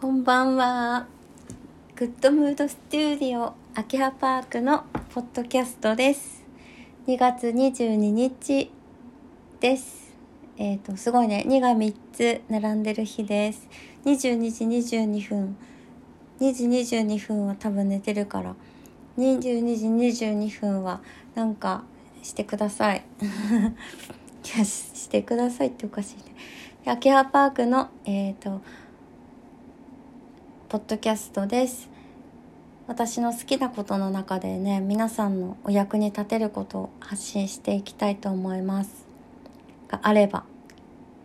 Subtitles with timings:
[0.00, 1.08] こんばんは。
[1.96, 6.44] グッドムードスタジオ秋葉パークのポッドキャストです。
[7.08, 8.70] 2月22日
[9.58, 10.14] です。
[10.56, 11.44] えっ、と、すごいね。
[11.48, 13.68] 2が3つ並んでる日です。
[14.04, 15.56] 22時22分。
[16.38, 18.54] 2時22分は多分寝てるから。
[19.18, 19.86] 22時
[20.22, 21.00] 22分は
[21.34, 21.82] なんか
[22.22, 23.02] してください。
[23.20, 26.22] いや、ししてくださいっておかしいね。
[26.86, 28.60] 秋葉パークの、えっ、と、
[30.68, 31.88] ポッドキャストです。
[32.86, 39.06] 私の好きなことの中でね、皆さんのお役に立てることを発信していきたいと思います。
[39.88, 40.44] があれば、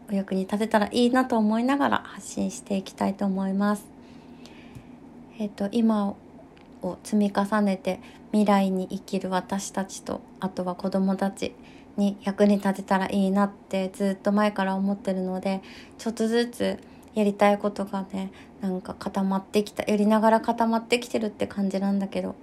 [0.10, 3.86] お役に立てたらいいなと思いながら発信していきたいと思います。
[5.38, 6.16] えっ、と、今
[6.82, 8.00] を積み重ねて
[8.32, 11.54] 未来に生きる私たちと、あとは子供たち
[11.98, 15.62] に役に立てたらいいなってずっと前から思ってるので、
[15.98, 16.80] ちょっとずつ
[17.16, 18.32] やりたいことがね
[18.62, 22.36] なんか固まってきたやりながら固まってきてるって感じなんだけど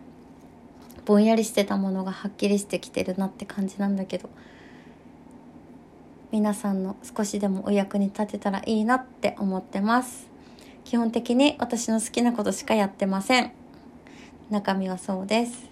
[1.04, 4.28] ぼんやりしてたものがはっきりしてきてるなって感じなんだけど
[6.30, 10.28] 皆さんの少しでもお役に立てたらいいなって思ってます。
[10.84, 13.50] 基本的に私の好きなことしかやってません。
[14.48, 15.68] 中身はそうです。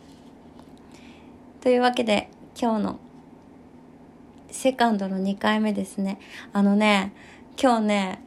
[1.61, 2.29] というわけで
[2.61, 2.99] 今日の
[4.51, 6.19] セカンドの2回目ですね。
[6.53, 7.13] あのね
[7.61, 8.23] 今日ね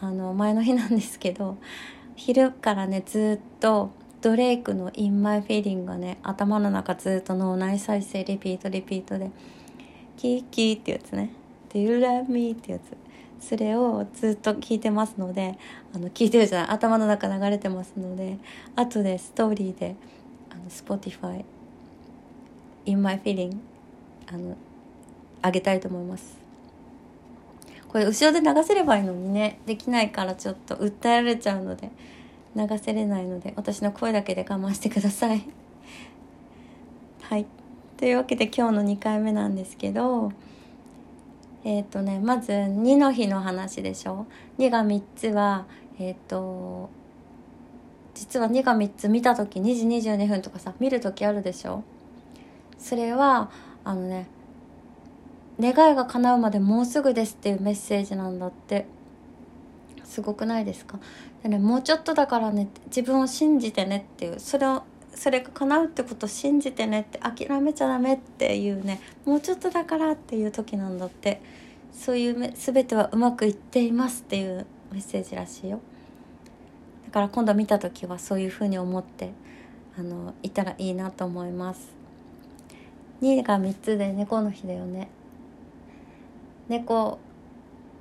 [0.00, 1.56] あの前の日なんですけど
[2.14, 9.30] 昼からねずっとドレイクの「In My Feeling」がね頭の中ずっと脳内再生リピートリピートで
[10.16, 11.30] 「キーキー」ってやつね
[11.70, 12.82] 「Do you love me?」ってやつ
[13.40, 15.56] それをずっと聞いてますので
[15.94, 18.38] あの聞いてるじゃない頭の中流れてますので
[18.74, 19.96] 後でストーリーで
[20.50, 21.44] あの Spotify
[22.86, 23.56] 「In My Feeling」
[24.26, 24.56] あの
[25.42, 26.37] あげたいと思います
[27.88, 29.60] これ後ろで流せればいいのにね。
[29.66, 31.90] できないからちょっと訴えられちゃうので。
[32.56, 35.44] 流せれないので私の声だけで我慢してください。
[37.22, 37.46] はい。
[37.96, 40.32] というわけで今日の2回目なんですけど
[41.64, 44.26] えっ、とねまず2の日の話でしょ。
[44.58, 45.66] 2が3つは
[45.98, 46.90] えっ、と
[48.14, 51.84] 実は2が3つ見た時2時22分とかさ見る時あるでしょ。
[52.78, 53.50] それは
[53.84, 54.26] あのね
[55.60, 58.86] 願いが叶うまでもうすぐですっていうメッセージなんだって。
[60.04, 60.98] すごくないですか？
[61.42, 64.82] で、ね、もうちょっとだからね自分を信じてねっていうそれを
[65.14, 71.42] それが叶うってことを信じてねって諦めちゃダメっていうねもうちょっとだからっていう時なんだって。
[71.90, 75.80] そういう全てはうまくいっていますっていうメッセージらしいよ。
[77.06, 79.32] だから今度見た時はそういうふうに思って
[79.98, 81.92] あのいたらいいなと思います。
[83.20, 85.08] 2が3つで猫の日だよね。
[86.68, 87.18] 猫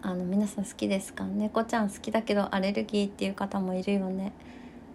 [0.02, 1.24] あの皆さん好きですか？
[1.26, 4.34] 猫ちゃん好きだけどアレルギーっていう方もいるよね。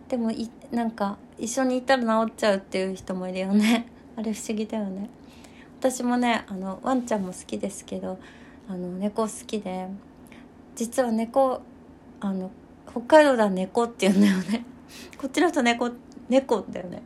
[0.09, 3.87] でもいなんか一緒にいたら治っちゃうっていう人もいるよね。
[4.17, 5.09] あれ不思議だよね。
[5.81, 8.19] 私もねあのワンちゃんも好きですけど
[8.69, 9.89] あの猫好きで
[10.77, 11.63] 実は猫
[12.21, 12.51] あの
[12.91, 14.65] 北海道では猫って言うんだよね。
[15.19, 15.91] こっちの人猫
[16.29, 17.03] 猫だよね。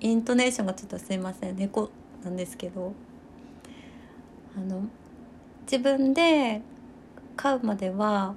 [0.00, 1.56] イントネーションがちょっとすいません。
[1.56, 1.88] 猫
[2.22, 2.92] なんですけど
[4.56, 4.82] あの
[5.64, 6.62] 自分で
[7.36, 8.34] 飼うまでは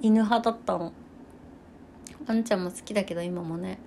[0.00, 0.92] 犬派だったの。
[2.26, 3.78] ワンちゃんも好きだけど今もね。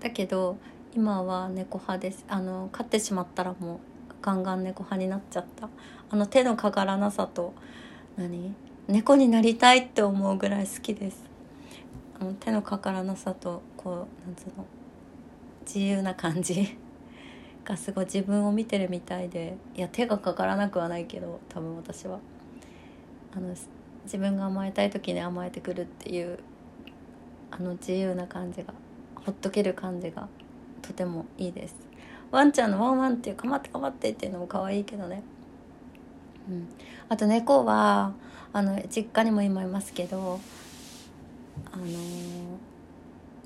[0.00, 0.56] だけど
[0.94, 2.24] 今は猫派です。
[2.28, 3.78] あの飼ってしまったらもう
[4.20, 5.68] ガンガン猫派になっちゃった。
[6.10, 7.54] あの手のかからなさと
[8.16, 8.54] 何？
[8.88, 11.22] 猫になりたいって思うぐらい好きです。
[12.20, 14.66] あの手のかからなさとこうなんつうの？
[15.64, 16.76] 自由な感じ。
[17.64, 22.18] がすごい自分を見てるみたいでいや手がかからなくはないけど多分私は。
[23.34, 23.54] あの
[24.04, 26.38] 自分が甘えたい時に甘えてくるっていう
[27.50, 28.74] あの自由な感じが
[29.14, 30.28] ほっとける感じが
[30.82, 31.76] とてもいいです。
[32.30, 35.22] ワンちゃんのワンワンっていうかまってかまってっていうのも可愛いけどね。
[36.48, 36.68] うん。
[37.08, 38.12] あと猫は
[38.52, 40.40] あの実家にも今いますけど
[41.72, 41.88] あのー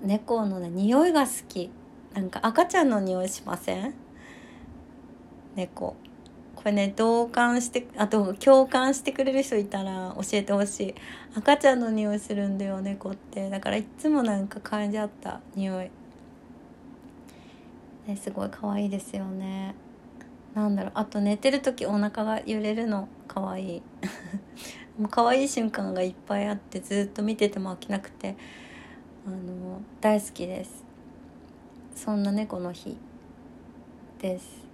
[0.02, 1.70] 猫のね匂いが好き。
[2.14, 3.94] なんか赤ちゃんの匂いしません？
[5.56, 5.96] 猫。
[6.54, 10.94] これね同感してあと共感してくれる人いたら教えてほしい。
[11.36, 13.50] 赤ちゃんの匂いするんだよ猫って。
[13.50, 15.90] だからいっつもなんか感じあった匂い、
[18.06, 19.74] ね、すごい可愛いですよね。
[20.54, 20.92] なんだろう。
[20.94, 23.82] あと寝てる時お腹が揺れるの可愛い。
[24.98, 28.34] もう可愛い瞬間がいっぱいあってずっと見てても飽きなくて
[29.26, 30.84] あの大好きです。
[31.94, 32.96] そんな猫の日
[34.18, 34.65] です。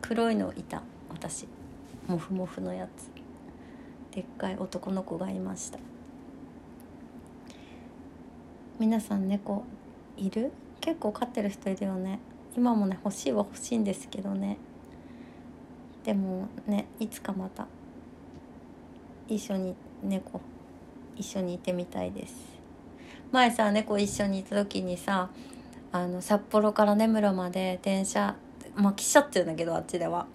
[0.00, 0.82] 黒いのいた。
[1.08, 1.46] 私。
[2.06, 3.10] モフモフのやつ。
[4.14, 5.78] でっかい男の子がいました。
[8.78, 9.64] 皆さん猫
[10.16, 10.52] いる？
[10.80, 12.18] 結構飼ってる人いるよね。
[12.56, 14.56] 今もね欲しいは欲しいんですけどね。
[16.02, 17.66] でもねいつかまた。
[19.28, 20.40] 一緒に猫
[21.16, 22.34] 一緒にいてみたいです。
[23.30, 25.30] 前さ猫一緒にいた時にさ
[25.92, 28.34] あの札幌から根室まで電車
[28.80, 30.26] まあ汽車って言うんだけどあっちでは。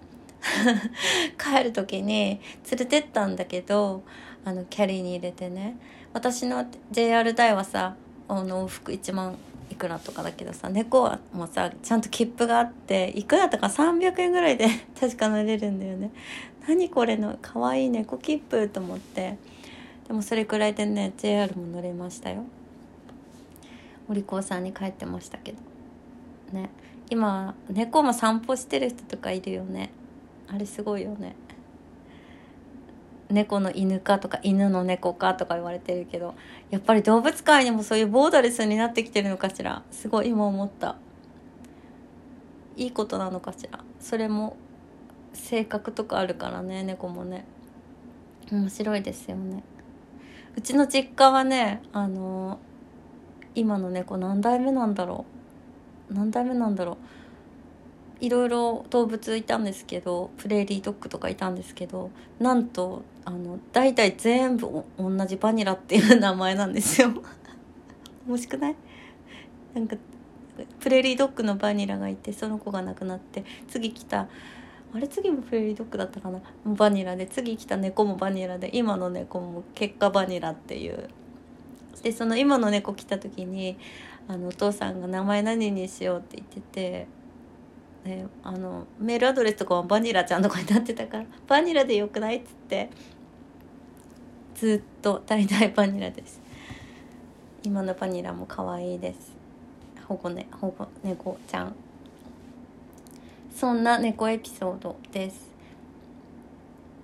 [1.39, 2.39] 帰る時に
[2.69, 4.03] 連れてったんだけど
[4.43, 5.77] あのキャリーに入れてね。
[6.13, 7.95] 私の JR 代はさ
[8.27, 9.37] あの往復1万
[9.71, 14.67] いくらとかだけどさ猫はもうさちゃんと切符があっていくらとか300円ぐらいで
[14.99, 16.11] 確か乗れるんだよね。
[16.67, 19.37] 何これのかわいい猫切符と思って。
[20.07, 22.43] でもそれくらいでね JR も乗れましたよ。
[24.07, 25.57] お利口さんに帰ってましたけど。
[26.53, 26.69] ね。
[27.09, 29.91] 今猫も散歩してる人とかいるよね。
[30.47, 31.35] あれすごいよね。
[33.29, 36.35] 猫の犬かとか犬の猫かとか言われてるけど
[36.69, 39.83] やっぱり動物界にもそういうボーダレスになってきてるのかしら。
[39.91, 40.95] すごい今思った。
[42.77, 43.79] いいことなのかしら。
[43.99, 44.57] それも
[45.33, 47.45] 性格とかあるからね猫もね。
[48.51, 49.63] 面白いですよね。
[50.55, 52.59] うちの実家はねあの
[53.55, 55.44] 今の猫何代目なんだろう。
[56.09, 56.97] 何代目なんだろう。
[58.21, 67.11] いろいろ動物いたんですけどプレーリードッグとかいたんですけどなんとあの大体全部同じバニラっていう名前なんですよ。
[68.25, 68.75] 面白くない？
[69.73, 69.97] なんか
[70.79, 74.29] プレーリードッグのバニラがいてその子が亡くなって次来た
[74.93, 75.07] あれ？
[75.09, 76.39] 次もプレーリードッグだったかな？
[76.65, 81.09] バニラで次来た猫もバニラで今の猫も結果バニラっていう。
[82.01, 83.77] でその今の猫来た時に
[84.27, 87.07] あのお父さんが「名前何にしよう」って言ってて
[88.05, 92.89] ね、あのメールアドレスとかはバニラちゃんとかになってたから「バニラでよくない?」っつって
[94.53, 96.39] ずっと大々バニラです。
[97.63, 99.33] 今のバニラも可愛いです。
[100.07, 101.75] 保護ね保護猫ちゃん。
[103.53, 105.49] そんな猫エピソードです。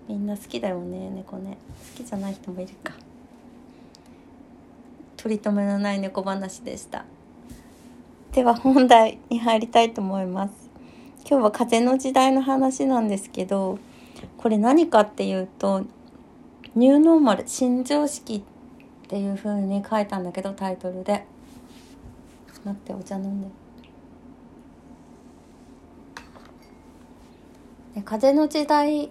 [0.08, 1.58] みんな好きだよね猫ね。
[1.98, 2.94] 好きじゃない人もいるか。
[5.22, 7.06] 取り留めのない猫話でした。
[8.32, 10.54] では本題に入りたいと思います。
[11.30, 13.78] 今日は風の時代の話なんですけど
[14.38, 15.86] これ何かっていうと
[16.74, 18.44] ニューノーマル新常識
[19.06, 21.24] っていう風に書いたんだけどタイトルで。
[22.64, 23.48] 待ってお茶飲んで。
[27.96, 29.10] で風の時代っ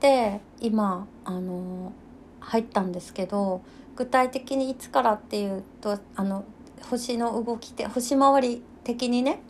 [0.00, 1.92] て今あの
[2.40, 3.60] 入ったんですけど
[4.00, 6.46] 具体的にいつからっていうとあの
[6.88, 9.42] 星の動きで星回り的にね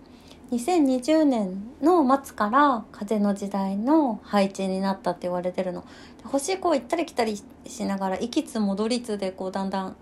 [0.51, 5.85] 2020年の末から風の時代の配置になったって言われてるの。
[6.25, 9.95] 星こう行ったり来たりしながら行きつ戻りつでこうだんだん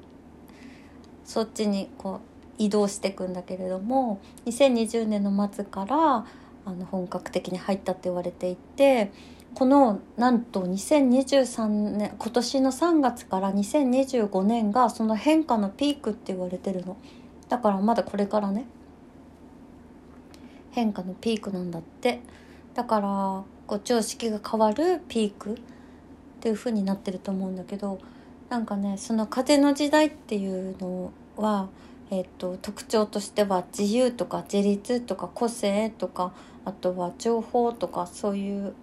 [1.26, 2.20] そっちにこう
[2.56, 6.24] 移動していくんだけれども2020年の末から
[6.64, 9.12] あの本格的に入ったって言われていて
[9.54, 16.96] このなんと2023年今年の3月から2025年がその変化のピークって言われてるの。
[17.48, 18.66] だからまだこれからね。
[20.70, 22.20] 変化のピークなんだって。
[22.74, 23.08] だから
[23.66, 25.56] こう常識が変わるピークっ
[26.40, 27.98] ていう風になってると思うんだけど
[28.48, 31.68] なんかねその風の時代っていうのは、
[32.10, 36.32] えっと、特徴としては自由とか自立とか個性とか
[36.64, 38.74] あとは情報とかそういう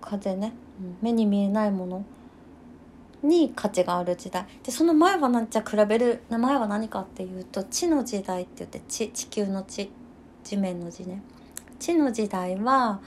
[0.00, 0.52] 風ね、
[1.02, 2.04] 目に見えないもの
[3.22, 4.46] に価値がある時代。
[4.62, 9.90] でその前は何じゃ比べる前は何かっていうと地の時代って言って地地球の地
[10.42, 11.22] 地面の字ね。
[11.78, 13.00] 地の時代は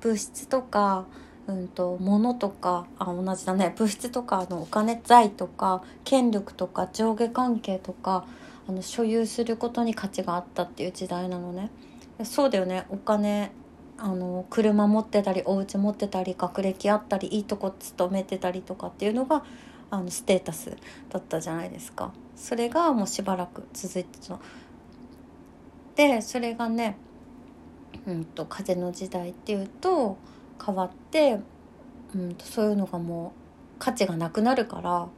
[0.00, 1.06] 物質とか、
[1.46, 3.74] うんと、物とかあ同じだね。
[3.76, 8.26] 物質とかのお金財とか権力とか上下関係とか
[8.68, 11.70] あの所有することに価値があったっていう時代なのね。
[12.24, 12.86] そうだよね。
[12.90, 13.52] お金
[14.02, 19.44] あの車持ってたりお家持ってたり学歴あったりいいとこ勤めてたりとかっていうのが
[19.90, 20.74] あのステータス
[21.10, 22.12] だったじゃないですか。
[22.34, 24.38] それがもうしばらく続いてた。
[25.96, 26.96] でそれがね、
[28.06, 30.16] うんと、風の時代っていうと
[30.64, 31.40] 変わって、
[32.14, 35.08] うんと、そういうのがもう価値がなくなるから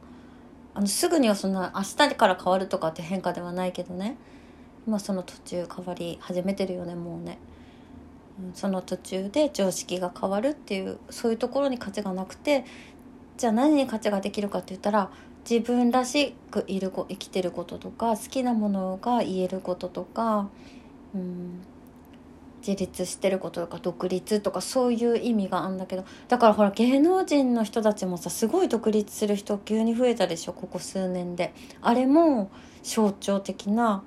[0.73, 4.17] あのすぐにはそんな明日から変わるとかって変化ではないけどね。
[4.85, 7.37] 今その途中変わり始めてるよねもうね。
[8.53, 12.65] その途中で常識が変わるっていうそういうところに価値がなくて
[13.37, 15.11] じゃあ何に価値ができるかって言ったら
[15.49, 20.49] 自分らしくいる生きてることとか好きなものが言えることとか、
[21.13, 21.61] うん、
[22.65, 31.53] 自立してることとか独立とかそういう意味があんだけどだからほら芸能人の人たちもさすごい独立する人急に増えたでしょここ数年で。
[31.81, 32.49] あれも
[32.81, 34.03] 象徴的な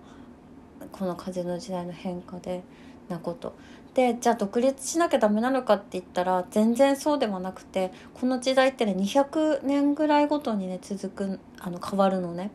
[0.93, 2.63] この風の時代の変化で
[3.09, 3.55] なこと
[3.97, 12.51] でじゃあ独立しなきゃダメなのかって言ったら全然そうではなくてこの時代ってね200年ぐらいごとにね続くあの変わるのね。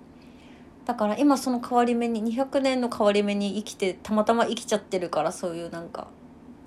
[0.86, 6.07] だから今その変わり目に200年の変わり目に生きてたまたま生きちゃってるからそういうなんか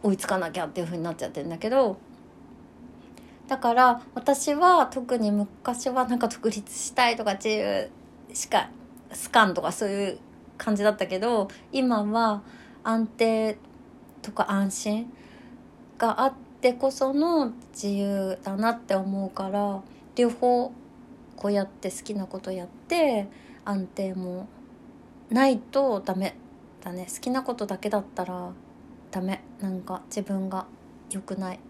[0.02, 1.96] 追いつかなきゃっていう風になっちゃってるんだけど。
[3.46, 7.90] だから私は特に昔はなんか独立したいとか自由
[8.32, 8.70] しか
[9.12, 10.18] スカンとかそういう
[10.58, 12.42] 感じだったけど今は
[12.82, 13.58] 安定
[14.24, 15.12] とか安心
[15.98, 19.82] があってこその自由だなって思うから
[20.16, 20.72] 両方
[21.36, 23.28] こうやって好きなことやって
[23.66, 24.48] 安定も
[25.28, 26.36] ないとダメ
[26.82, 27.06] だね。
[27.12, 28.52] 好きなことだけだったら
[29.10, 29.42] ダメ。
[29.60, 30.66] なんか自分が
[31.10, 31.60] 良くない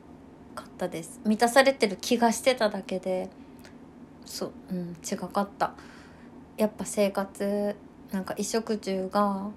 [0.54, 1.20] かったです。
[1.24, 3.30] 満たされてる気がしてただけで
[4.24, 5.72] そううん違かった。
[6.56, 7.74] やっぱ生活
[8.12, 9.48] なんか衣食住が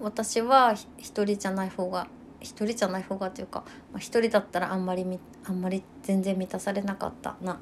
[0.00, 2.08] 私は一人じゃない方が
[2.46, 5.04] 一人じゃない方がというか、まあ、一人だったらあんまり
[5.44, 7.58] あんまり全然満たされなかったな。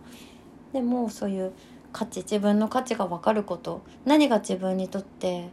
[0.73, 1.53] でもそういう
[1.93, 5.51] 価値自分の価値が分かること何が自分にとって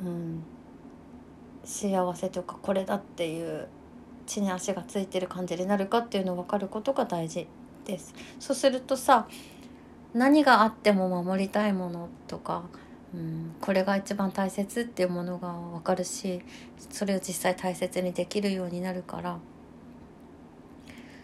[0.00, 0.42] うん
[1.64, 3.68] 幸せというかこれだっていう
[4.26, 7.46] 地に足がついてる感じになるかっていうのを分かることが大事
[7.86, 8.14] です。
[8.38, 9.26] そうするとさ
[10.12, 12.64] 何があっても守りたいものとか
[13.14, 16.42] うん、これが一番大切っていうものが分かるし
[16.90, 19.38] それを実際大切にできるようになるから。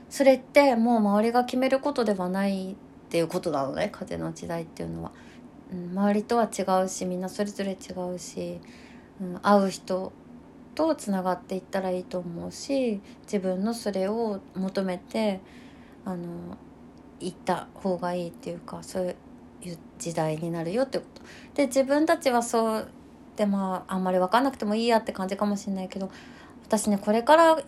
[0.09, 2.75] それってもう周りが決めることではないっ
[3.09, 5.13] ていうことなのね風の時代っていうのは、
[5.73, 8.59] うん、周りとは違うしみんなそれぞれ違うし、
[9.21, 10.13] うん、会う人
[10.75, 15.41] とつながっていったらいいと思うし自分のそれを求めて
[16.05, 16.57] あの
[17.21, 19.17] 行った方がいいっていうかそういういう
[20.01, 21.23] 時代になるよってこと。
[21.55, 22.89] で自分たちはそう
[23.37, 26.11] でまああんまり分かんなくてもいいやって感じかもしれないけど
[26.65, 27.63] 私ねこれから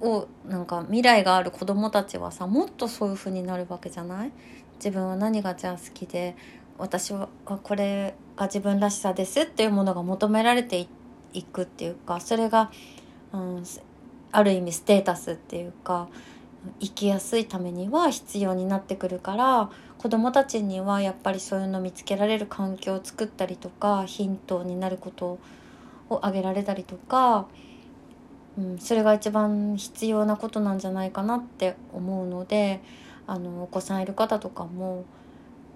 [0.00, 4.32] をなんか未来がある子供たちはさもっとそういう風になるわけじゃない？
[4.76, 6.36] 自分は何がじゃあ好きで
[6.78, 10.86] 私はこれが自分らしさですっていうものが求められて
[11.32, 12.70] いくっていうかそれが、
[13.32, 13.64] うん、
[14.30, 16.08] ある意味ステータスっていうか
[16.80, 25.38] 生きやすいためには必要になってくるから子どもたちにはやっぱりそういうの見つけられる環境を作ったりとかヒントになること
[26.08, 27.48] を挙げられたりとか、
[28.56, 32.80] うん、それが一番必要なことなんじゃないかなって思うので
[33.26, 35.04] あのお子さんいる方とかも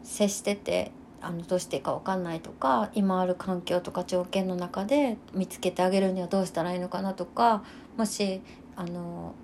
[0.04, 7.62] 接しててあのどうしていいか分かんないとか今ある環境とか条件の中で見つけてあげるにはどうしたらいいのかなとか
[7.96, 8.40] もし
[8.76, 9.34] あの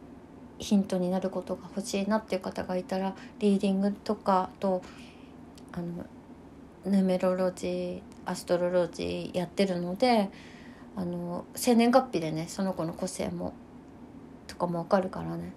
[0.58, 4.82] ヒントになることが欲しいなっていう方がいたらリーディングとかと
[5.72, 6.04] あの
[6.84, 10.30] ヌメロロジーアストロロジーやってるので
[10.96, 13.52] あの生年月日でねその子の個性も
[14.46, 15.52] とかも分かるからね。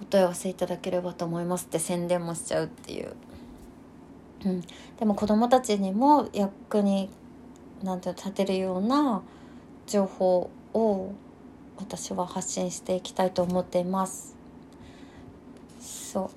[0.00, 3.14] お問い合わせいただければと思いますって宣伝もしちゃうっていう、
[4.46, 4.62] うん、
[4.98, 7.10] でも子供たちにも役に
[7.82, 9.22] なんて立てるような
[9.86, 11.12] 情報を
[11.80, 14.36] 私は発信していきたいと思っています。
[15.80, 16.30] そう。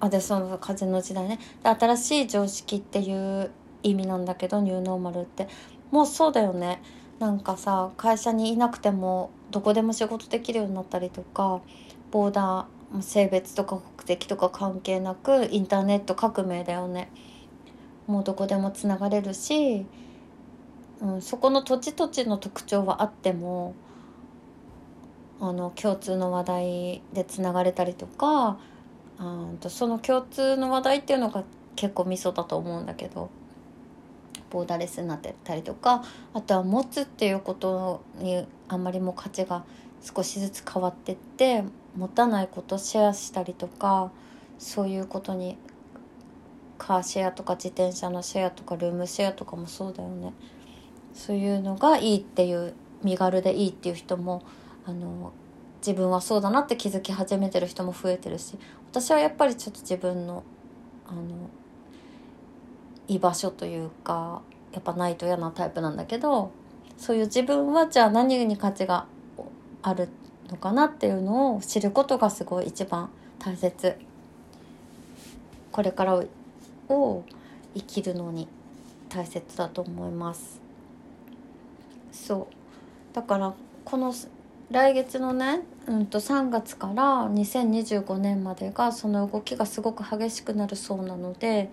[0.00, 1.38] あでその風の時代ね。
[1.62, 3.50] で新しい常識っていう
[3.82, 5.48] 意味なんだけどニューノーマルって。
[5.90, 6.82] もうそうだよね。
[7.18, 11.60] なんかさ会社にいなくてもどこでも仕事できるようになったりとか
[12.10, 17.10] ボーダー性別とか国籍とか関係なくインターネット革命だよね。
[18.06, 19.86] もうどこでもつながれるし、
[21.00, 23.74] うん、そこの土地土地の特徴はあっても
[25.40, 28.58] あの共通の話題でつながれたりとか
[29.18, 31.44] うんとその共通の話題っていうのが
[31.76, 33.30] 結構ミソだと思うんだけど
[34.50, 39.64] ボーダレスになってたりとかあとは持つっていうことにあんまりも価値が
[40.00, 41.64] 少しずつ変わってって
[41.96, 44.12] 持たないことシェアしたりとか
[44.58, 45.56] そういうことに
[46.78, 50.32] カーシェアとか自転車のシェアとかルームシェアとかもそうだよね。
[51.14, 54.42] そういうのがいいっていう身軽でいいっていう人も
[54.86, 55.32] あの
[55.78, 58.56] 自分はそうだなって気づき始めてる人も増えてるし
[58.90, 60.42] 私はやっぱりちょっと自分の
[61.06, 61.22] あの
[63.06, 64.40] 居場所というか
[64.72, 66.52] やっぱないと嫌なタイプなんだけど
[66.96, 69.06] そういう自分はじゃあ何に価値が
[69.82, 70.08] ある
[70.48, 73.96] のかなっていうのを知ることがすごい一番大切。
[75.70, 76.22] これから
[76.88, 77.24] を
[77.74, 78.48] 生きるのに
[79.08, 80.60] 大切だと思います。
[82.12, 83.14] そう。
[83.14, 84.14] だからこの
[84.70, 91.70] 来月のね、うんと、3月から2025年までがその動きがすごく激しくなるそうなので、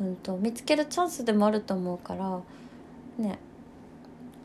[0.00, 2.40] うんと、見つけるチャンスでもあると思うから
[3.18, 3.38] ね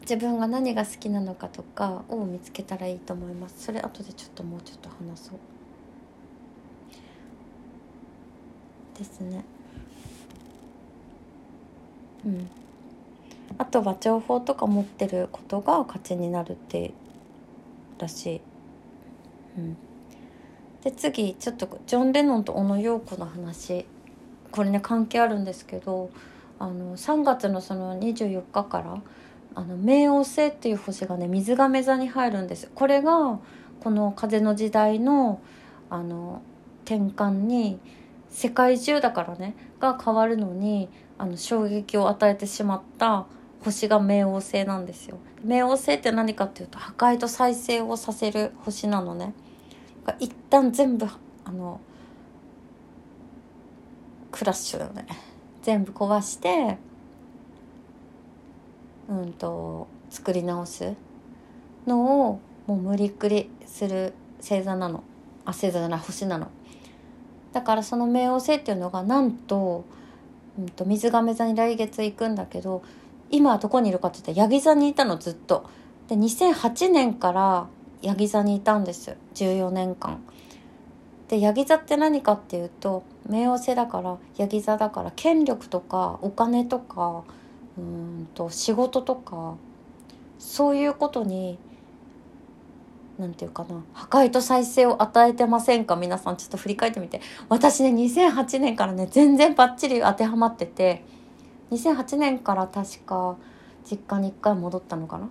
[0.01, 3.63] 自分が何が好きなのかとかを見つけたらいいと思います。
[3.63, 5.39] それ後でちょっともうちょっと話そう。
[8.99, 9.45] ですね。
[12.25, 12.49] うん。
[13.57, 16.91] あとは情報とか持ってることが勝ちになるって
[18.03, 18.41] らし
[19.57, 19.77] うん。
[20.83, 23.85] で次ちょっとジョン・レノンと小野陽子の話。
[24.51, 26.11] これね関係あるんですけど
[26.59, 29.01] あの3月のその24日から
[29.55, 32.69] あの冥王星っていう星がね水亀座に入るんです。
[32.75, 33.39] これが
[33.79, 35.41] この風の時代の
[35.89, 36.41] あの
[36.85, 37.79] 転換に
[38.29, 43.25] 世界中だからねが変わるのにあの衝撃を与えてしまった
[43.63, 45.17] 星が冥王星なんですよ。
[45.45, 49.33] 冥王星って何かっていうと破壊と再生をさせる星なのね。
[50.19, 51.07] 一旦全部
[51.45, 51.79] あの
[54.31, 55.05] クラッシュだよね。
[55.61, 56.77] 全部壊して
[59.09, 60.93] うんと作り直す
[61.87, 65.03] のをもう無理くりする星座なの。
[65.45, 66.47] あ星座じゃない星なの。
[67.53, 69.85] だからその冥王星っていうのがなんと,、
[70.57, 72.81] うんと、水亀座に来月行くんだけど
[73.31, 75.65] 今どこにいるかって言ったら座にいたのずっと。
[76.07, 77.67] で2008年から
[78.01, 79.15] ヤギ座にいたんです。
[79.35, 80.21] 14年間
[81.29, 87.23] でヤギ座って何かっていうと冥王星だからヤギ座だから権力とかお金とか
[87.77, 89.55] うんと仕事とか
[90.37, 91.57] そういうことに
[93.17, 95.95] 何て言うかな破壊と再生を与えてませんか？
[95.95, 97.21] 皆さんちょっと振り返ってみて。
[97.47, 101.05] 私ね2008年からね全然バッチリ当てはまってて。
[101.73, 103.37] 2008年から確か
[103.89, 105.29] 実家に1回戻ったのかな？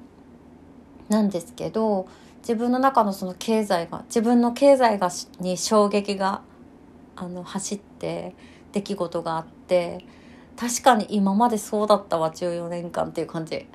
[1.09, 2.07] なんですけど
[2.39, 6.43] 自分の中のその経済が自分の経済がに衝撃が
[7.17, 8.35] あの走って
[8.73, 10.05] 出来事があって
[10.57, 13.67] 確かに今までそうだったわ14年間っていう感じ。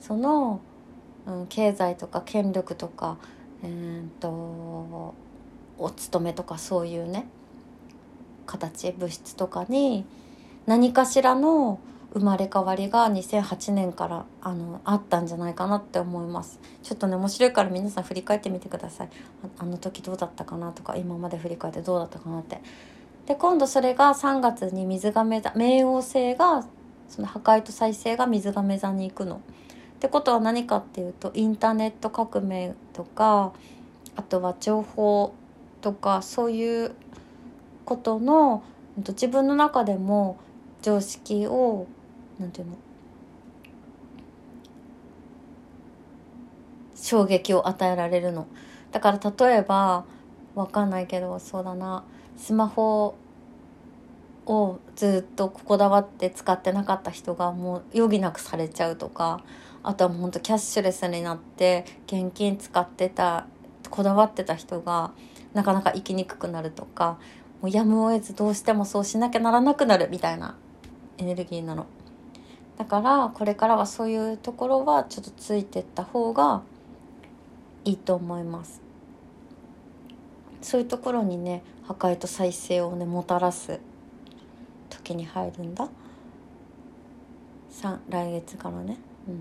[0.00, 0.60] その、
[1.26, 3.18] うん、経済とか権力とか
[3.62, 5.14] えー、と
[5.78, 7.26] お勤めとかそういうね
[8.46, 10.04] 形物質とかに
[10.66, 11.80] 何かしらの
[12.14, 16.58] 生まれ変わりが2008年からあのあったんじゃないかなって思います。
[16.82, 19.08] ちょっとね面白いから皆さん振り返ってみてください。
[19.58, 22.60] あの時どうだったかなとか今まで振り返ってどうだったかなって。
[23.26, 26.64] で今度それが3月に水亀座冥王星が
[27.08, 29.36] その破壊と再生が水亀座に行くの。
[29.36, 29.40] っ
[30.00, 33.52] てことは何かっていうとインターネット革命とか
[34.16, 35.34] あとは情報
[35.80, 36.94] とかそういう
[37.84, 38.62] ことの
[38.96, 40.38] 自分の中でも
[40.82, 41.86] 常識を
[42.38, 42.76] なんていうの？
[46.94, 48.46] 衝撃を与えられるの。
[48.92, 50.04] だから例えば
[50.54, 52.04] わかんないけどそうだな。
[52.36, 53.16] スマホ
[54.46, 59.42] をずっとこだわって使ってなかった人がもう余儀なくされちゃうとか
[59.82, 63.46] あとはもうほんとキャッシュレスになって現金使ってた
[63.90, 65.12] こだわってた人が
[65.52, 67.18] なかなか生きにくくなるとか
[67.60, 70.56] もうやむを得ずどうしてもそうしなきゃならなくなるみたいな
[71.18, 71.86] エネルギーなの。
[72.78, 76.62] だからこれからはそういうところはちょっとついてった方が
[77.84, 78.80] いいと思います。
[80.62, 83.80] そういうところにね破壊と再生をねもたらす
[84.90, 85.88] 時に入るんだ。
[88.08, 88.98] 来月からね。
[89.28, 89.34] うん。
[89.34, 89.38] っ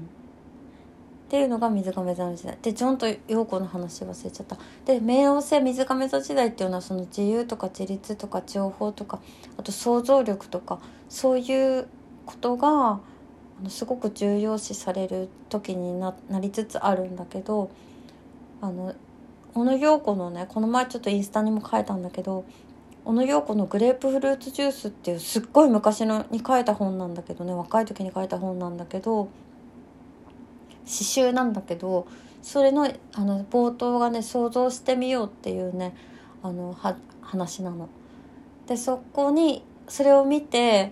[1.29, 2.57] ていうのが水亀座の時代。
[2.61, 4.57] でジョンと陽子の話忘れちゃった。
[4.85, 9.19] で冥王星水亀座時代っていうのはその自由とか自立とか情報とか
[9.57, 11.87] あと想像力とかそういう
[12.25, 12.99] ことが
[13.69, 17.71] すごく重要視される時にななりつつあるんだけど
[18.61, 18.93] あの
[19.53, 22.45] 小野陽子のねこの前ちょっとインスタにも書いたんだけど
[23.03, 29.29] 小野陽子の「グレープフルーツジュース」っていうすっごい昔のに書いた本なんだけどね若い時に書いた本なんだけど
[30.85, 32.05] 詩集なんだけど
[32.41, 35.95] それのあの冒頭がね想像してみようっていうね
[36.43, 37.89] あのは話なの。
[38.67, 40.91] でそこにそれを見て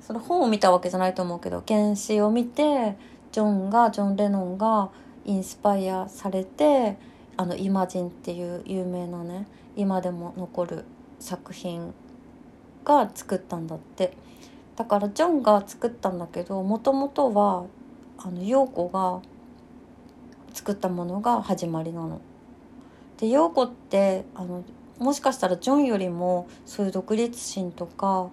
[0.00, 2.96] その本を見たわけじゃないと思うけど原始を見て
[3.32, 4.90] ジョンがジョン・レノンが
[5.24, 6.96] インスパイアされて
[7.36, 10.84] あの「イマジン」っていう有名なね今でも残る
[11.18, 11.94] 作品
[12.84, 14.16] が作ったんだって
[14.76, 17.64] だからジョンが作ったんだけどもともとは
[18.18, 19.20] あの陽子が
[20.54, 22.20] 作ったものが始まりなの。
[23.18, 24.64] で陽子ってあの
[24.98, 28.30] もしかしたらジョンよりもそういう独立心とか、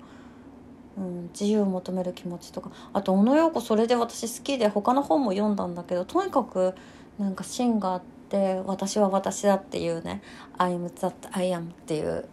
[0.97, 6.73] うん、自由を求める気持ちとかあと小野陽子それで私好きで他の本も読んだんだけどとにかく
[7.19, 10.21] なんか芯があって私は私だっていうね
[10.57, 12.25] 「I'm that I am」っていう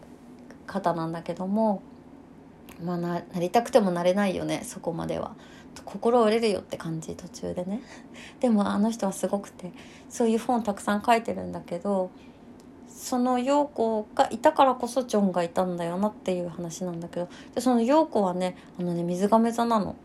[0.65, 1.81] 方なんだけども
[2.83, 5.35] まあななりたくてもなれないよねそこまでは。
[5.83, 7.81] 心折れるよって感じ途中でね
[8.39, 9.73] でもあの人はすごくて
[10.09, 12.11] そういう本たくさん書いてるんだけど
[13.05, 19.95] その陽子がいたからこそジョンがいたんだよなっていう話なんだけどでその陽子はねあのね水亀座なの。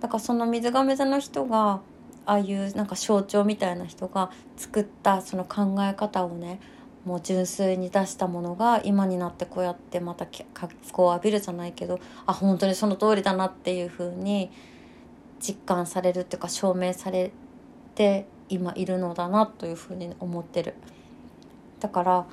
[0.00, 1.80] だからその水亀座の人が
[2.26, 6.58] ああいうなんか象徴みたいな人が作ったその考え方をね
[7.04, 14.50] もう純粋に出したものが今になってこうやってまた格好を浴びるじゃないけどあ本当にその通りだなっていうふうに
[15.38, 17.30] 実感されるっていうか証明され
[17.94, 20.74] て今いるのだなというふうに思ってる。
[21.84, 22.26] だから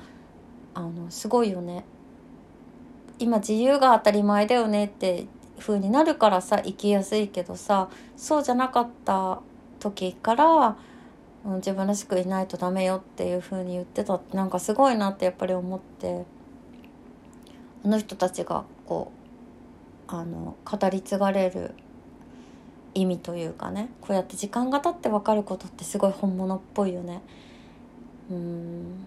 [0.72, 1.84] あのすごいよね。
[3.18, 5.26] 今自由が当たり前だよねって
[5.58, 9.42] 風になるからさ生きやすいけどさそうじゃなかった
[9.78, 10.76] 時から、
[11.56, 14.14] 自分らしくいないとダメよっていう風に言ってた。
[14.14, 16.24] ってなんかすごいなってやっぱり思って
[17.84, 19.12] あの人たちがこ
[20.08, 21.74] うあの語り継がれる
[22.94, 27.20] 意味というかねこうやって時間が経って分かることってすごい本物っぽいよね。
[28.30, 29.06] うん。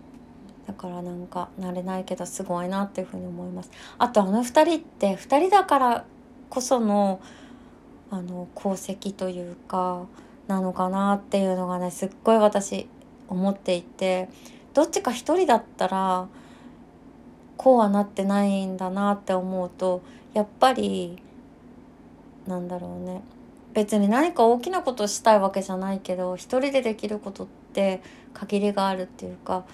[0.68, 3.72] だからなんか慣れないけどすごいなっていうふうに思います。
[3.98, 6.06] あとあの2人って2人だから
[6.50, 7.20] こその
[8.10, 10.06] あの功績というか
[10.48, 12.88] なのかなっていうのがねすっごい私
[13.28, 14.30] 思っていて
[14.74, 16.28] どっちか一人だったら
[17.58, 20.02] こうはなってないんだなって思うと
[20.34, 21.22] やっぱり
[22.48, 23.22] なんだろうね。
[23.74, 28.02] 別に何か大きなことしたいわけじゃないけど一人でできることって
[28.34, 29.66] 限りがあるっていうか、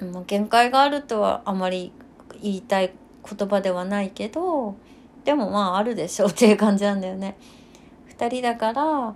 [0.00, 1.92] ま、限界があるとはあまり
[2.40, 2.92] 言いたい
[3.24, 4.76] 言葉ではないけど
[5.24, 7.36] でもまああるでしょうっていう感じなんだよね。
[8.16, 9.14] 2人だから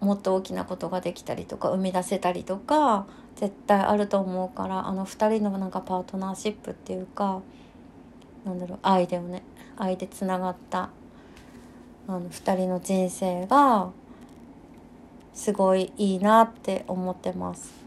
[0.00, 7.40] もっと大きなことができたりとか生み出せたりとか絶対あると思うからあの2人のなんかパートナーシップっていうか
[8.44, 9.42] なんだろう愛だよね
[9.76, 10.90] 愛でつながった
[12.08, 13.90] あの2人の人生が
[15.34, 17.85] すごいいいなって思ってます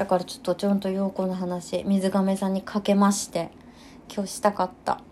[0.00, 3.50] だからちょっとちょんと陽子の話水亀さんにかけまして
[4.10, 5.02] 今日したかった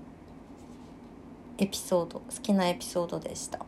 [1.58, 3.58] エピソード好きなエピソードでした。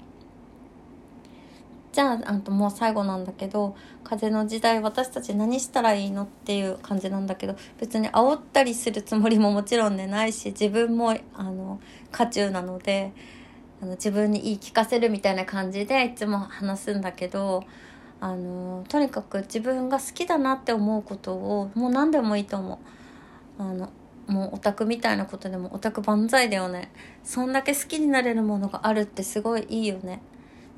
[1.92, 13.12] じゃああともう最後なんだけど風の時代私たち何したらいいのっていう感じなんだけど別に煽ったりするつもりももちろんねないし自分もあの渦中なので
[13.82, 17.64] あの自分に言い聞かせるみたいな感じでいつも話すんだけど
[18.20, 22.74] あのとにかく自分が好きだなって思うことをもう何でもいいと思
[23.58, 23.62] う。
[23.62, 23.90] あの
[24.26, 26.92] もうオタクみたいなことでもオタク万歳だよね。
[27.24, 30.22] そんだけ好きになれるものがあるってすごいいいよね。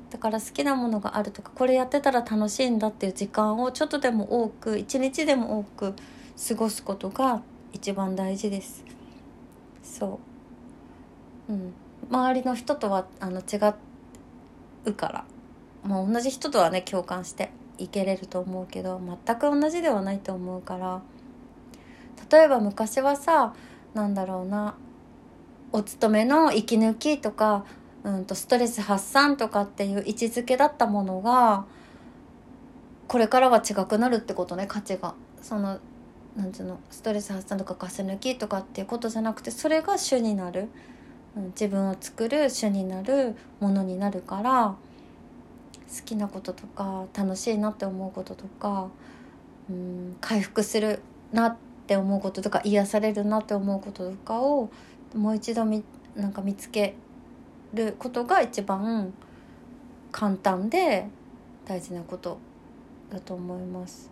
[0.09, 5.95] だから好きなものがあるとかこれやってたら楽しいんだっていう時間をちょっとでも多く一日でも多く
[6.47, 7.41] 過ごすことが
[7.73, 8.83] 一番大事です。
[9.81, 10.19] そ
[11.49, 11.53] う。
[11.53, 11.73] うん。
[12.09, 13.57] 周りの人とはあの違
[14.85, 15.25] うから。
[15.83, 21.01] もう同じ人とはね共感していけれると思うけど全く同じではないと思うから
[22.31, 23.53] 例えば昔はさ
[23.93, 24.75] なんだろうな
[25.71, 27.65] お勤めの息抜きとか
[28.03, 31.65] うんとストレス発散とかっていう位置づけだったものが
[33.07, 35.15] これからは違くなるってことね価値が。
[35.41, 35.79] その
[36.35, 40.67] なんていうのストレス発散とかガス抜きとかっていうことじゃなくてそれが主になる、
[41.35, 44.75] うん、自分を作る主になるものになるから
[45.95, 48.89] 好きなこととか楽しいなって思うこととか、
[49.69, 50.99] うん、回復する
[51.31, 54.69] なって思うこととか癒されるなって思うこととかを
[55.13, 55.83] もう一度み
[56.15, 56.95] なんか見つけ
[57.73, 59.13] ることが一番
[60.11, 61.07] 簡単で
[61.65, 62.37] 大事なこと
[63.11, 64.11] だと思います。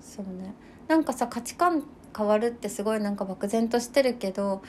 [0.00, 0.54] そうね。
[0.88, 1.84] なんかさ価値観
[2.16, 4.62] 変わるってすごいなんか漠然としてるけど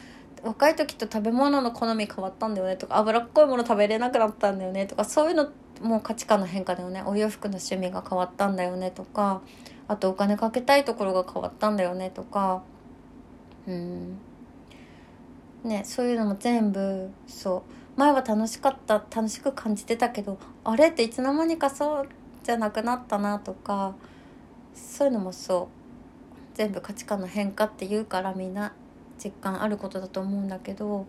[0.43, 5.49] 若い時と食べ物の好み変わったんだよねとか脂っこいもの食べれなくなったんだよねとかそういうの
[5.83, 7.03] もう価値観の変化だよね。
[7.05, 9.41] お洋服の趣味が変わったんだよねとか
[9.87, 12.63] あとお金かけたいところが変わったんだよねとか。
[13.67, 14.17] うん。
[15.63, 17.63] ねそういうのも全部そ
[17.97, 17.99] う。
[17.99, 22.09] 前は楽しかった楽しく感じてたけどあれっていつの間にかそう
[22.43, 23.93] じゃなくなったなとか
[24.73, 25.83] そういうのもそう。
[26.55, 28.73] 全部価値観の変化っていうからみんな
[29.23, 31.05] 実感あることだと思うんだけど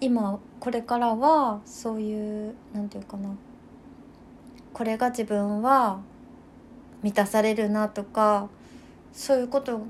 [0.00, 3.28] 今これからはそういう何て言うかな。
[4.72, 6.00] これが自分は
[7.02, 8.48] 満たされるなとか
[9.12, 9.82] そういうこと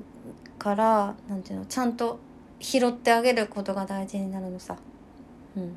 [0.59, 2.19] からなんていうのちゃんと
[2.61, 4.77] 拾ってあげることが大事になるのさ。
[5.57, 5.75] うん。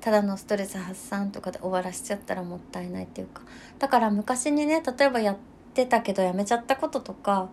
[0.00, 3.42] ただのストレス発散とかで終わらしちゃったらもったいないっていうか。
[3.78, 5.36] だから昔にね例えばやっ
[5.74, 7.48] てたけどやめちゃったこととか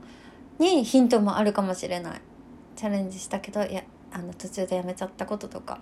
[0.59, 2.21] にヒントもあるかもしれない。
[2.75, 5.79] チャレンジしたけどやあの途中でやめちゃったこととか。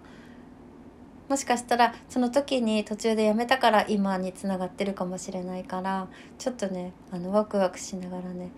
[1.32, 8.52] もしかしたらその時に途中でやめたから今につながってるかもしれないからちょっとねあのワクワクしながらね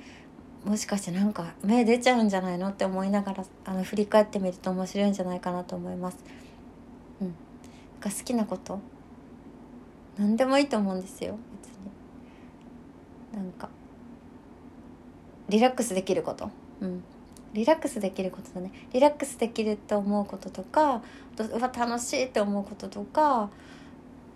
[0.66, 6.18] もしかしてなんか目出ちゃうんじゃないのって思いながらあの振り返ってみると面白いんじゃないかなと思います。
[7.22, 7.36] うん、
[8.00, 8.80] が好きなこと？
[10.18, 13.44] 何でもいいと思うんですよ別に。
[13.44, 13.70] なんか
[15.48, 16.50] リラックスできること？
[16.82, 17.04] うん
[17.54, 18.72] リラックスできることだね。
[18.94, 21.02] リラックスできるって思うこととか
[21.38, 23.50] うわ楽しいって思うこととか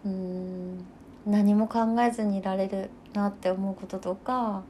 [0.05, 0.85] うん
[1.25, 4.63] 何も考えずにいられるなって思うこととか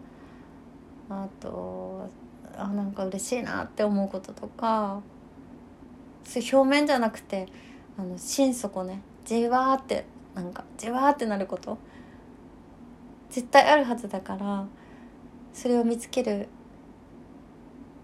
[1.10, 2.10] あと
[2.58, 5.02] あなんか嬉しいなって思うこととか
[6.24, 7.48] そういう表面じゃなくて
[7.98, 11.78] あの心底ねじわーってなんかじわーってなること
[13.30, 14.66] 絶対あるはずだから
[15.54, 16.48] それを見つける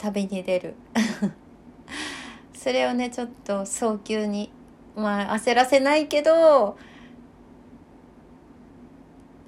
[0.04, 0.76] 旅に出る。
[2.54, 4.52] それをねちょっと早急に
[4.98, 6.78] まあ焦らせないけど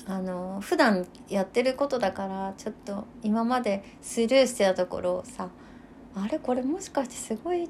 [0.07, 5.49] あの普段やってることだからちょっと今までスルーしてたところをさ
[6.15, 6.39] あれ？
[6.39, 7.69] これもしかしてすごい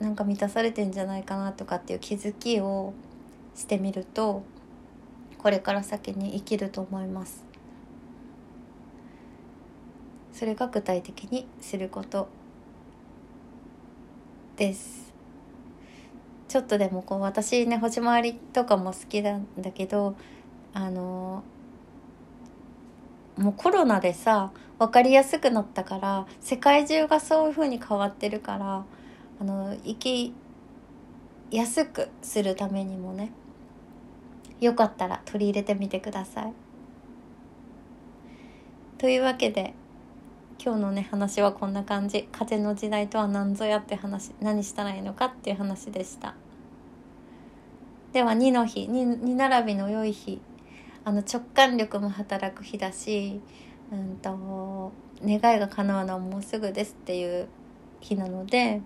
[0.00, 2.94] なんか満たされてんじゃないかなとかっていう気づきを
[3.54, 4.42] してみると
[5.38, 7.47] これから先に生きると思います。
[10.38, 12.28] それが具体的にすること
[14.56, 15.12] です
[16.46, 20.14] ちょっとでもこう私ね星回りとかも好きなんだけど
[20.72, 21.42] あの
[23.36, 28.84] もうコロナでさ分かりやすくなったから世界中がそういう風に変わってるから
[29.40, 30.34] あの生き
[31.50, 33.32] やすくするためにもね
[34.60, 36.52] よかったら取り入れてみてください。
[38.98, 39.74] というわけで
[40.60, 42.28] 今日のね話はこんな感じ。
[42.32, 46.34] 風の時代とは何ぞやって話何したらいいのかっていう話でした。
[48.12, 50.40] では2の日 2, 2並びの良い日。
[51.04, 53.40] あの直感力も働く日だし、
[53.90, 54.92] うんと、
[55.24, 57.48] 願いが叶うのはもうすぐですっていう
[58.00, 58.82] 日なので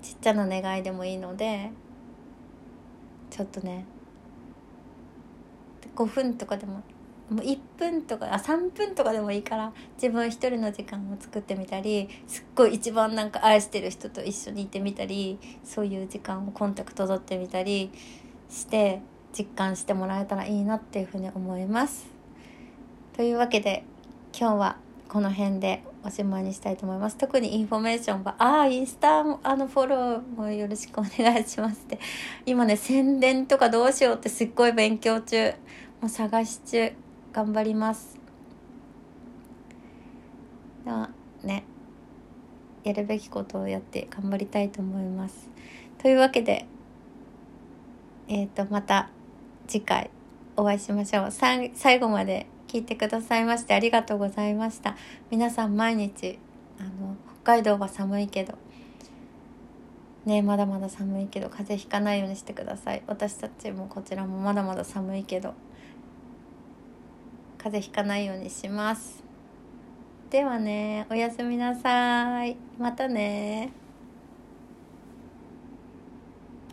[0.00, 1.70] ちっちゃな願いでもいいので
[3.28, 3.84] ちょっとね
[5.94, 6.82] 5分とかでも
[7.30, 17.90] もう1分とかあ3分とかでもいいから自分一人の時間を作ってみたりすっごい一番なんか愛してる人と一緒にいてみたりそういう時間をコンタクト取ってみたり
[18.50, 19.00] して
[19.36, 22.06] 実感してもらえたらいいなっていうふうに思います。
[23.16, 23.84] というわけで
[24.38, 24.76] 今日は
[25.08, 27.16] この辺でおしまいにしたいと思います。
[27.16, 31.98] 特にインフォメーションは、ああ、インスタも、あの、フォローもよろしくお願いしますって。
[32.44, 35.52] 今ね、宣伝とかどうしようってすっごい勉強中。
[36.00, 37.03] もう探し中。
[37.34, 38.16] 頑張ります。
[40.84, 41.10] では
[41.42, 41.64] ね
[42.84, 45.50] やるべきことをやって頑張りたいと思います。
[45.98, 46.64] というわけで
[48.28, 49.10] えっ、ー、とまた
[49.66, 50.10] 次回
[50.56, 51.30] お会いしましょう。
[51.32, 54.96] 最後まで聞いてくださいましてありがとうございました。
[55.32, 56.38] 皆さん毎日
[56.78, 58.56] あの北海道は寒いけど
[60.24, 63.02] ねまだまだ寒いけど風邪ひかないようにしてください。
[63.08, 65.54] 私たちもこちらもまだまだ寒いけど。
[67.64, 69.24] 風邪ひかないようにします。
[70.28, 72.58] ではねおやすみなさい。
[72.78, 73.72] またね。